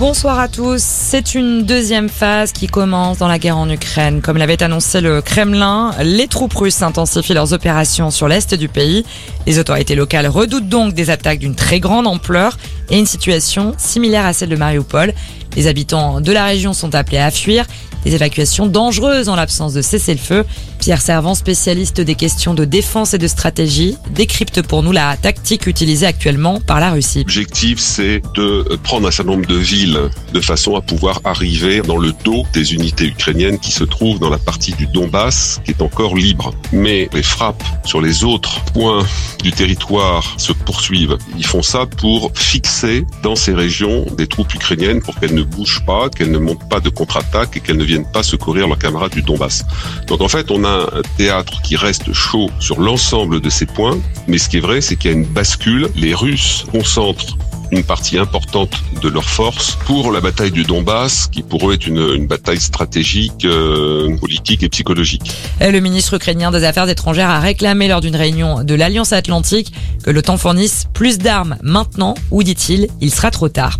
Bonsoir 0.00 0.38
à 0.38 0.48
tous. 0.48 0.80
C'est 0.82 1.34
une 1.34 1.66
deuxième 1.66 2.08
phase 2.08 2.52
qui 2.52 2.68
commence 2.68 3.18
dans 3.18 3.28
la 3.28 3.38
guerre 3.38 3.58
en 3.58 3.68
Ukraine. 3.68 4.22
Comme 4.22 4.38
l'avait 4.38 4.62
annoncé 4.62 5.02
le 5.02 5.20
Kremlin, 5.20 5.90
les 6.02 6.26
troupes 6.26 6.54
russes 6.54 6.80
intensifient 6.80 7.34
leurs 7.34 7.52
opérations 7.52 8.10
sur 8.10 8.26
l'est 8.26 8.54
du 8.54 8.70
pays. 8.70 9.04
Les 9.46 9.58
autorités 9.58 9.94
locales 9.94 10.26
redoutent 10.26 10.70
donc 10.70 10.94
des 10.94 11.10
attaques 11.10 11.40
d'une 11.40 11.54
très 11.54 11.80
grande 11.80 12.06
ampleur 12.06 12.56
et 12.88 12.98
une 12.98 13.04
situation 13.04 13.74
similaire 13.76 14.24
à 14.24 14.32
celle 14.32 14.48
de 14.48 14.56
Mariupol. 14.56 15.12
Les 15.56 15.66
habitants 15.66 16.20
de 16.20 16.32
la 16.32 16.44
région 16.44 16.72
sont 16.72 16.94
appelés 16.94 17.18
à 17.18 17.30
fuir. 17.30 17.66
Des 18.04 18.14
évacuations 18.14 18.66
dangereuses 18.66 19.28
en 19.28 19.36
l'absence 19.36 19.74
de 19.74 19.82
cessez-le-feu. 19.82 20.46
Pierre 20.78 21.02
Servant, 21.02 21.34
spécialiste 21.34 22.00
des 22.00 22.14
questions 22.14 22.54
de 22.54 22.64
défense 22.64 23.12
et 23.12 23.18
de 23.18 23.26
stratégie, 23.26 23.98
décrypte 24.14 24.62
pour 24.62 24.82
nous 24.82 24.92
la 24.92 25.18
tactique 25.18 25.66
utilisée 25.66 26.06
actuellement 26.06 26.60
par 26.60 26.80
la 26.80 26.92
Russie. 26.92 27.18
L'objectif, 27.18 27.78
c'est 27.78 28.22
de 28.34 28.78
prendre 28.82 29.06
un 29.06 29.10
certain 29.10 29.32
nombre 29.32 29.46
de 29.46 29.56
villes 29.56 30.00
de 30.32 30.40
façon 30.40 30.76
à 30.76 30.80
pouvoir 30.80 31.20
arriver 31.24 31.82
dans 31.82 31.98
le 31.98 32.14
dos 32.24 32.46
des 32.54 32.72
unités 32.72 33.04
ukrainiennes 33.04 33.58
qui 33.58 33.70
se 33.70 33.84
trouvent 33.84 34.18
dans 34.18 34.30
la 34.30 34.38
partie 34.38 34.72
du 34.72 34.86
Donbass 34.86 35.60
qui 35.66 35.72
est 35.72 35.82
encore 35.82 36.16
libre. 36.16 36.54
Mais 36.72 37.10
les 37.12 37.22
frappes 37.22 37.62
sur 37.84 38.00
les 38.00 38.24
autres 38.24 38.64
points 38.72 39.04
du 39.42 39.52
territoire 39.52 40.34
se 40.38 40.54
poursuivent. 40.54 41.18
Ils 41.36 41.44
font 41.46 41.62
ça 41.62 41.84
pour 41.84 42.32
fixer 42.34 43.04
dans 43.22 43.36
ces 43.36 43.52
régions 43.52 44.06
des 44.16 44.26
troupes 44.26 44.54
ukrainiennes 44.54 45.02
pour 45.02 45.20
qu'elles 45.20 45.34
ne 45.34 45.39
bougent 45.42 45.84
pas, 45.84 46.08
qu'elles 46.08 46.30
ne 46.30 46.38
montent 46.38 46.68
pas 46.68 46.80
de 46.80 46.88
contre-attaque 46.88 47.56
et 47.56 47.60
qu'elles 47.60 47.76
ne 47.76 47.84
viennent 47.84 48.10
pas 48.10 48.22
secourir 48.22 48.68
leurs 48.68 48.78
camarades 48.78 49.12
du 49.12 49.22
Donbass. 49.22 49.64
Donc 50.06 50.20
en 50.20 50.28
fait, 50.28 50.50
on 50.50 50.64
a 50.64 50.88
un 50.92 51.02
théâtre 51.16 51.62
qui 51.62 51.76
reste 51.76 52.12
chaud 52.12 52.50
sur 52.58 52.80
l'ensemble 52.80 53.40
de 53.40 53.50
ces 53.50 53.66
points, 53.66 53.98
mais 54.26 54.38
ce 54.38 54.48
qui 54.48 54.58
est 54.58 54.60
vrai, 54.60 54.80
c'est 54.80 54.96
qu'il 54.96 55.10
y 55.10 55.14
a 55.14 55.16
une 55.16 55.26
bascule. 55.26 55.88
Les 55.94 56.14
Russes 56.14 56.64
concentrent 56.70 57.36
une 57.70 57.84
partie 57.84 58.18
importante 58.18 58.72
de 59.00 59.08
leurs 59.08 59.28
forces 59.28 59.78
pour 59.86 60.10
la 60.12 60.20
bataille 60.20 60.50
du 60.50 60.64
Donbass, 60.64 61.28
qui 61.28 61.42
pour 61.42 61.70
eux 61.70 61.74
est 61.74 61.86
une, 61.86 61.98
une 61.98 62.26
bataille 62.26 62.60
stratégique, 62.60 63.44
euh, 63.44 64.16
politique 64.18 64.62
et 64.62 64.68
psychologique. 64.68 65.30
Le 65.60 65.78
ministre 65.80 66.14
ukrainien 66.14 66.50
des 66.50 66.64
Affaires 66.64 66.88
étrangères 66.88 67.30
a 67.30 67.38
réclamé 67.38 67.88
lors 67.88 68.00
d'une 68.00 68.16
réunion 68.16 68.64
de 68.64 68.74
l'Alliance 68.74 69.12
Atlantique 69.12 69.72
que 70.02 70.10
l'OTAN 70.10 70.36
fournisse 70.36 70.86
plus 70.92 71.18
d'armes 71.18 71.56
maintenant, 71.62 72.14
ou 72.30 72.42
dit-il, 72.42 72.88
il 73.00 73.10
sera 73.10 73.30
trop 73.30 73.48
tard. 73.48 73.78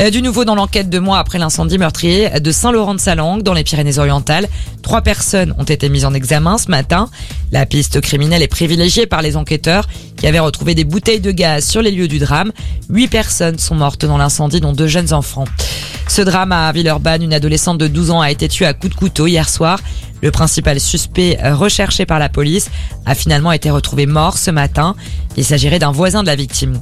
Euh, 0.00 0.10
du 0.10 0.22
nouveau 0.22 0.44
dans 0.44 0.56
l'enquête 0.56 0.90
de 0.90 0.98
mois 0.98 1.18
après 1.18 1.38
l'incendie 1.38 1.78
meurtrier 1.78 2.28
de 2.40 2.50
Saint-Laurent-de-Salangue 2.50 3.42
dans 3.42 3.52
les 3.54 3.62
Pyrénées-Orientales. 3.62 4.48
Trois 4.82 5.02
personnes 5.02 5.54
ont 5.58 5.64
été 5.64 5.88
mises 5.88 6.04
en 6.04 6.12
examen 6.14 6.58
ce 6.58 6.68
matin. 6.68 7.08
La 7.52 7.64
piste 7.64 8.00
criminelle 8.00 8.42
est 8.42 8.48
privilégiée 8.48 9.06
par 9.06 9.22
les 9.22 9.36
enquêteurs 9.36 9.86
qui 10.16 10.26
avaient 10.26 10.40
retrouvé 10.40 10.74
des 10.74 10.84
bouteilles 10.84 11.20
de 11.20 11.30
gaz 11.30 11.64
sur 11.68 11.80
les 11.80 11.92
lieux 11.92 12.08
du 12.08 12.18
drame. 12.18 12.50
Huit 12.90 13.08
personnes 13.08 13.58
sont 13.58 13.76
mortes 13.76 14.04
dans 14.04 14.18
l'incendie, 14.18 14.60
dont 14.60 14.72
deux 14.72 14.88
jeunes 14.88 15.12
enfants. 15.12 15.44
Ce 16.14 16.22
drame 16.22 16.52
à 16.52 16.70
Villeurbanne, 16.70 17.24
une 17.24 17.34
adolescente 17.34 17.76
de 17.78 17.88
12 17.88 18.12
ans 18.12 18.20
a 18.20 18.30
été 18.30 18.48
tuée 18.48 18.66
à 18.66 18.72
coups 18.72 18.94
de 18.94 18.96
couteau 18.96 19.26
hier 19.26 19.48
soir. 19.48 19.80
Le 20.22 20.30
principal 20.30 20.78
suspect 20.78 21.36
recherché 21.42 22.06
par 22.06 22.20
la 22.20 22.28
police 22.28 22.70
a 23.04 23.16
finalement 23.16 23.50
été 23.50 23.68
retrouvé 23.68 24.06
mort 24.06 24.38
ce 24.38 24.52
matin. 24.52 24.94
Il 25.36 25.44
s'agirait 25.44 25.80
d'un 25.80 25.90
voisin 25.90 26.22
de 26.22 26.28
la 26.28 26.36
victime. 26.36 26.78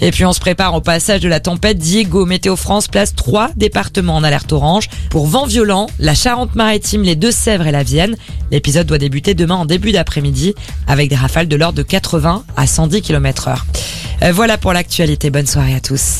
Et 0.00 0.10
puis 0.10 0.24
on 0.24 0.32
se 0.32 0.40
prépare 0.40 0.74
au 0.74 0.80
passage 0.80 1.20
de 1.20 1.28
la 1.28 1.40
tempête. 1.40 1.76
Diego 1.76 2.24
Météo 2.24 2.56
France 2.56 2.88
place 2.88 3.14
trois 3.14 3.50
départements 3.54 4.16
en 4.16 4.24
alerte 4.24 4.50
orange 4.50 4.88
pour 5.10 5.26
vent 5.26 5.44
violent, 5.44 5.86
la 5.98 6.14
Charente-Maritime, 6.14 7.02
les 7.02 7.16
Deux-Sèvres 7.16 7.66
et 7.66 7.72
la 7.72 7.82
Vienne. 7.82 8.16
L'épisode 8.50 8.86
doit 8.86 8.96
débuter 8.96 9.34
demain 9.34 9.56
en 9.56 9.66
début 9.66 9.92
d'après-midi 9.92 10.54
avec 10.86 11.10
des 11.10 11.16
rafales 11.16 11.48
de 11.48 11.56
l'ordre 11.56 11.76
de 11.76 11.82
80 11.82 12.44
à 12.56 12.66
110 12.66 13.02
km 13.02 13.48
heure. 13.48 13.66
Voilà 14.32 14.56
pour 14.56 14.72
l'actualité. 14.72 15.28
Bonne 15.28 15.46
soirée 15.46 15.74
à 15.74 15.80
tous. 15.80 16.18